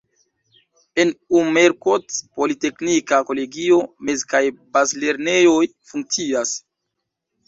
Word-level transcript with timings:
En 1.01 1.09
Umerkot 1.41 2.15
politeknika 2.39 3.19
kolegio, 3.27 3.77
mez- 4.07 4.23
kaj 4.31 4.41
bazlernejoj 4.79 5.61
funkcias. 5.93 6.55